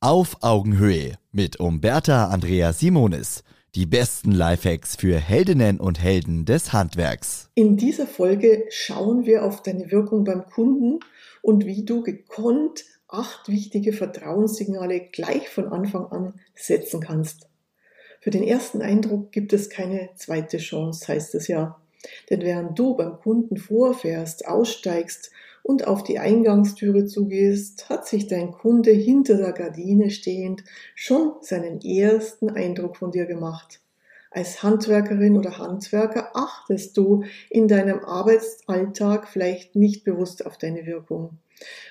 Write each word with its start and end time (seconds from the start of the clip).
Auf 0.00 0.44
Augenhöhe 0.44 1.14
mit 1.32 1.58
Umberta 1.58 2.28
Andrea 2.28 2.72
Simonis. 2.72 3.42
Die 3.74 3.84
besten 3.84 4.30
Lifehacks 4.30 4.94
für 4.94 5.18
Heldinnen 5.18 5.80
und 5.80 6.00
Helden 6.00 6.44
des 6.44 6.72
Handwerks. 6.72 7.50
In 7.56 7.76
dieser 7.76 8.06
Folge 8.06 8.64
schauen 8.70 9.26
wir 9.26 9.44
auf 9.44 9.60
deine 9.64 9.90
Wirkung 9.90 10.22
beim 10.22 10.46
Kunden 10.46 11.00
und 11.42 11.66
wie 11.66 11.84
du 11.84 12.04
gekonnt 12.04 12.84
acht 13.08 13.48
wichtige 13.48 13.92
Vertrauenssignale 13.92 15.00
gleich 15.00 15.48
von 15.48 15.66
Anfang 15.66 16.06
an 16.12 16.34
setzen 16.54 17.00
kannst. 17.00 17.48
Für 18.20 18.30
den 18.30 18.44
ersten 18.44 18.82
Eindruck 18.82 19.32
gibt 19.32 19.52
es 19.52 19.68
keine 19.68 20.10
zweite 20.14 20.58
Chance, 20.58 21.08
heißt 21.08 21.34
es 21.34 21.48
ja. 21.48 21.76
Denn 22.30 22.42
während 22.42 22.78
du 22.78 22.94
beim 22.94 23.18
Kunden 23.18 23.56
vorfährst, 23.56 24.46
aussteigst 24.46 25.32
und 25.68 25.86
auf 25.86 26.02
die 26.02 26.18
Eingangstüre 26.18 27.04
zugehst, 27.04 27.90
hat 27.90 28.06
sich 28.06 28.26
dein 28.26 28.52
Kunde 28.52 28.90
hinter 28.90 29.36
der 29.36 29.52
Gardine 29.52 30.08
stehend 30.08 30.64
schon 30.94 31.32
seinen 31.42 31.82
ersten 31.82 32.48
Eindruck 32.48 32.96
von 32.96 33.10
dir 33.10 33.26
gemacht. 33.26 33.80
Als 34.30 34.62
Handwerkerin 34.62 35.36
oder 35.36 35.58
Handwerker 35.58 36.30
achtest 36.32 36.96
du 36.96 37.24
in 37.50 37.68
deinem 37.68 37.98
Arbeitsalltag 37.98 39.28
vielleicht 39.28 39.76
nicht 39.76 40.04
bewusst 40.04 40.46
auf 40.46 40.56
deine 40.56 40.86
Wirkung. 40.86 41.36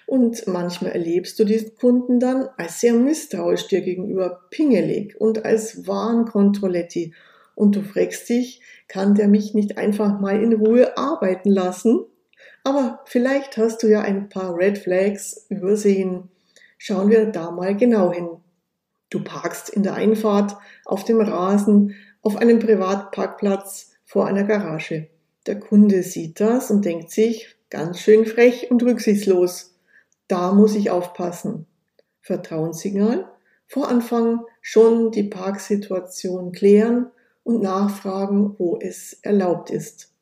Und 0.07 0.47
manchmal 0.47 0.94
erlebst 0.94 1.38
du 1.38 1.44
diesen 1.44 1.75
Kunden 1.75 2.19
dann 2.19 2.49
als 2.57 2.80
sehr 2.80 2.94
misstrauisch 2.94 3.67
dir 3.67 3.81
gegenüber, 3.81 4.41
pingelig 4.49 5.21
und 5.21 5.45
als 5.45 5.85
Warenkontrolletti. 5.85 7.13
Und 7.53 7.75
du 7.75 7.83
fragst 7.83 8.27
dich, 8.27 8.59
kann 8.88 9.13
der 9.13 9.27
mich 9.27 9.53
nicht 9.53 9.77
einfach 9.77 10.19
mal 10.19 10.41
in 10.41 10.53
Ruhe 10.53 10.97
arbeiten 10.97 11.52
lassen? 11.52 12.07
Aber 12.67 12.99
vielleicht 13.05 13.55
hast 13.55 13.81
du 13.81 13.88
ja 13.88 14.02
ein 14.02 14.27
paar 14.27 14.53
Red 14.53 14.77
Flags 14.77 15.45
übersehen. 15.48 16.27
Schauen 16.77 17.09
wir 17.09 17.27
da 17.27 17.49
mal 17.49 17.77
genau 17.77 18.12
hin. 18.12 18.27
Du 19.09 19.23
parkst 19.23 19.70
in 19.70 19.84
der 19.84 19.94
Einfahrt 19.94 20.58
auf 20.84 21.05
dem 21.05 21.22
Rasen 21.22 21.95
auf 22.22 22.36
einem 22.36 22.59
Privatparkplatz 22.59 23.94
vor 24.03 24.28
einer 24.28 24.44
Garage. 24.44 25.08
Der 25.45 25.61
Kunde 25.61 26.03
sieht 26.03 26.41
das 26.41 26.69
und 26.69 26.83
denkt 26.83 27.09
sich, 27.09 27.56
ganz 27.69 28.02
schön 28.02 28.25
frech 28.25 28.69
und 28.69 28.84
rücksichtslos. 28.84 29.73
Da 30.28 30.52
muss 30.52 30.75
ich 30.75 30.89
aufpassen. 30.89 31.67
Vertrauenssignal. 32.19 33.31
Vor 33.66 33.88
Anfang 33.88 34.41
schon 34.59 35.11
die 35.11 35.23
Parksituation 35.23 36.52
klären 36.52 37.11
und 37.45 37.61
nachfragen, 37.61 38.56
wo 38.58 38.78
es 38.78 39.13
erlaubt 39.22 39.69
ist. 39.69 40.16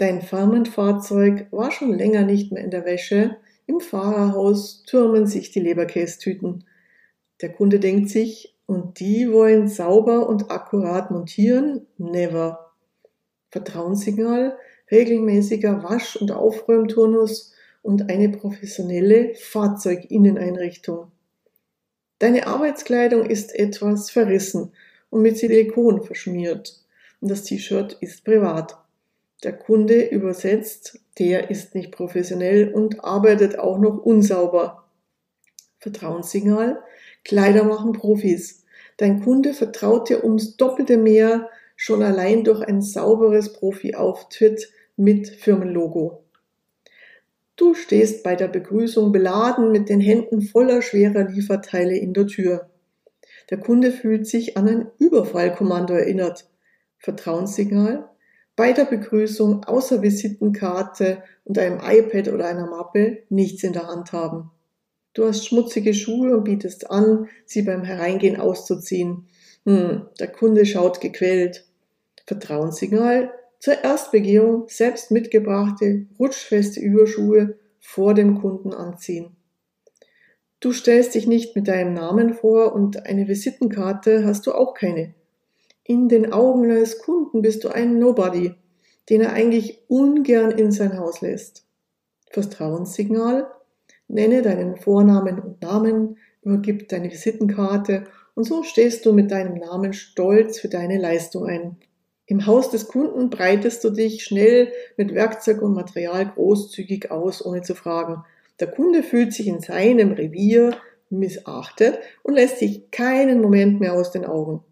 Dein 0.00 0.22
Firmenfahrzeug 0.22 1.48
war 1.50 1.70
schon 1.70 1.92
länger 1.92 2.22
nicht 2.22 2.52
mehr 2.52 2.64
in 2.64 2.70
der 2.70 2.86
Wäsche. 2.86 3.36
Im 3.66 3.80
Fahrerhaus 3.80 4.82
türmen 4.84 5.26
sich 5.26 5.50
die 5.50 5.60
Leberkästüten. 5.60 6.64
Der 7.42 7.52
Kunde 7.52 7.78
denkt 7.80 8.08
sich, 8.08 8.56
und 8.64 8.98
die 8.98 9.30
wollen 9.30 9.68
sauber 9.68 10.26
und 10.26 10.50
akkurat 10.50 11.10
montieren? 11.10 11.86
Never. 11.98 12.72
Vertrauenssignal, 13.50 14.56
regelmäßiger 14.90 15.82
Wasch- 15.82 16.16
und 16.16 16.32
Aufräumturnus 16.32 17.52
und 17.82 18.08
eine 18.08 18.30
professionelle 18.30 19.34
Fahrzeuginneneinrichtung. 19.34 21.12
Deine 22.20 22.46
Arbeitskleidung 22.46 23.26
ist 23.26 23.54
etwas 23.54 24.10
verrissen 24.10 24.72
und 25.10 25.20
mit 25.20 25.36
Silikon 25.36 26.02
verschmiert 26.02 26.86
und 27.20 27.30
das 27.30 27.42
T-Shirt 27.42 27.98
ist 28.00 28.24
privat. 28.24 28.78
Der 29.42 29.56
Kunde 29.56 30.02
übersetzt, 30.02 31.00
der 31.18 31.50
ist 31.50 31.74
nicht 31.74 31.92
professionell 31.92 32.72
und 32.72 33.04
arbeitet 33.04 33.58
auch 33.58 33.78
noch 33.78 33.98
unsauber. 33.98 34.84
Vertrauenssignal, 35.78 36.82
Kleider 37.24 37.64
machen 37.64 37.92
Profis. 37.92 38.64
Dein 38.98 39.22
Kunde 39.22 39.54
vertraut 39.54 40.10
dir 40.10 40.24
ums 40.24 40.56
Doppelte 40.56 40.98
mehr, 40.98 41.48
schon 41.74 42.02
allein 42.02 42.44
durch 42.44 42.60
ein 42.60 42.82
sauberes 42.82 43.54
Profi-Auftritt 43.54 44.70
mit 44.96 45.28
Firmenlogo. 45.28 46.24
Du 47.56 47.74
stehst 47.74 48.22
bei 48.22 48.36
der 48.36 48.48
Begrüßung 48.48 49.12
beladen 49.12 49.72
mit 49.72 49.88
den 49.88 50.00
Händen 50.00 50.42
voller 50.42 50.82
schwerer 50.82 51.24
Lieferteile 51.24 51.96
in 51.96 52.12
der 52.12 52.26
Tür. 52.26 52.70
Der 53.48 53.58
Kunde 53.58 53.90
fühlt 53.90 54.26
sich 54.26 54.56
an 54.56 54.68
ein 54.68 54.90
Überfallkommando 54.98 55.94
erinnert. 55.94 56.48
Vertrauenssignal, 56.98 58.08
bei 58.60 58.74
der 58.74 58.84
Begrüßung 58.84 59.64
außer 59.64 60.02
Visitenkarte 60.02 61.22
und 61.46 61.58
einem 61.58 61.80
iPad 61.82 62.28
oder 62.28 62.46
einer 62.46 62.66
Mappe 62.66 63.22
nichts 63.30 63.62
in 63.62 63.72
der 63.72 63.86
Hand 63.86 64.12
haben. 64.12 64.50
Du 65.14 65.24
hast 65.24 65.46
schmutzige 65.46 65.94
Schuhe 65.94 66.36
und 66.36 66.44
bietest 66.44 66.90
an, 66.90 67.30
sie 67.46 67.62
beim 67.62 67.84
Hereingehen 67.84 68.38
auszuziehen. 68.38 69.24
Hm, 69.64 70.08
der 70.18 70.28
Kunde 70.28 70.66
schaut 70.66 71.00
gequält. 71.00 71.64
Vertrauenssignal 72.26 73.32
zur 73.60 73.82
Erstbegehung 73.82 74.66
selbst 74.68 75.10
mitgebrachte, 75.10 76.04
rutschfeste 76.18 76.80
Überschuhe 76.80 77.56
vor 77.78 78.12
dem 78.12 78.42
Kunden 78.42 78.74
anziehen. 78.74 79.36
Du 80.60 80.74
stellst 80.74 81.14
dich 81.14 81.26
nicht 81.26 81.56
mit 81.56 81.66
deinem 81.66 81.94
Namen 81.94 82.34
vor 82.34 82.74
und 82.74 83.06
eine 83.06 83.26
Visitenkarte 83.26 84.26
hast 84.26 84.46
du 84.46 84.52
auch 84.52 84.74
keine. 84.74 85.14
In 85.90 86.08
den 86.08 86.32
Augen 86.32 86.68
deines 86.68 87.00
Kunden 87.00 87.42
bist 87.42 87.64
du 87.64 87.68
ein 87.68 87.98
Nobody, 87.98 88.54
den 89.08 89.22
er 89.22 89.32
eigentlich 89.32 89.82
ungern 89.88 90.52
in 90.52 90.70
sein 90.70 90.96
Haus 90.96 91.20
lässt. 91.20 91.64
Vertrauenssignal, 92.30 93.50
nenne 94.06 94.42
deinen 94.42 94.76
Vornamen 94.76 95.40
und 95.40 95.60
Namen, 95.62 96.16
übergib 96.42 96.88
deine 96.90 97.10
Visitenkarte 97.10 98.04
und 98.36 98.44
so 98.44 98.62
stehst 98.62 99.04
du 99.04 99.12
mit 99.12 99.32
deinem 99.32 99.54
Namen 99.54 99.92
stolz 99.92 100.60
für 100.60 100.68
deine 100.68 100.96
Leistung 100.96 101.46
ein. 101.46 101.76
Im 102.26 102.46
Haus 102.46 102.70
des 102.70 102.86
Kunden 102.86 103.28
breitest 103.28 103.82
du 103.82 103.90
dich 103.90 104.22
schnell 104.22 104.70
mit 104.96 105.12
Werkzeug 105.12 105.60
und 105.60 105.74
Material 105.74 106.30
großzügig 106.32 107.10
aus, 107.10 107.44
ohne 107.44 107.62
zu 107.62 107.74
fragen. 107.74 108.22
Der 108.60 108.68
Kunde 108.68 109.02
fühlt 109.02 109.32
sich 109.32 109.48
in 109.48 109.58
seinem 109.58 110.12
Revier 110.12 110.76
missachtet 111.08 111.98
und 112.22 112.34
lässt 112.34 112.60
sich 112.60 112.92
keinen 112.92 113.40
Moment 113.40 113.80
mehr 113.80 113.94
aus 113.94 114.12
den 114.12 114.24
Augen. 114.24 114.62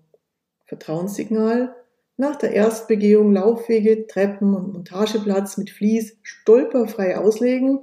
Vertrauenssignal. 0.69 1.75
Nach 2.17 2.37
der 2.37 2.53
Erstbegehung 2.53 3.33
Laufwege, 3.33 4.07
Treppen 4.07 4.55
und 4.55 4.73
Montageplatz 4.73 5.57
mit 5.57 5.71
Vlies 5.71 6.17
stolperfrei 6.23 7.17
auslegen, 7.17 7.81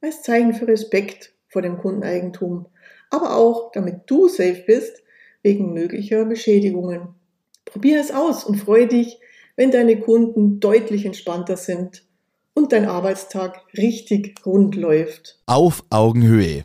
als 0.00 0.22
Zeichen 0.22 0.52
für 0.52 0.68
Respekt 0.68 1.32
vor 1.48 1.62
dem 1.62 1.78
Kundeneigentum, 1.78 2.66
aber 3.10 3.36
auch 3.36 3.72
damit 3.72 4.02
du 4.06 4.28
safe 4.28 4.62
bist 4.66 5.02
wegen 5.42 5.72
möglicher 5.72 6.24
Beschädigungen. 6.24 7.14
Probier 7.64 8.00
es 8.00 8.12
aus 8.12 8.44
und 8.44 8.56
freue 8.56 8.86
dich, 8.86 9.18
wenn 9.56 9.70
deine 9.70 9.98
Kunden 10.00 10.60
deutlich 10.60 11.04
entspannter 11.04 11.56
sind 11.56 12.04
und 12.54 12.72
dein 12.72 12.86
Arbeitstag 12.86 13.62
richtig 13.76 14.44
rund 14.44 14.74
läuft. 14.74 15.40
Auf 15.46 15.84
Augenhöhe 15.90 16.64